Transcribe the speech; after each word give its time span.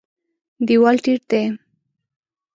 دېوال 0.67 0.97
ټیټ 1.03 1.21
دی. 1.31 1.43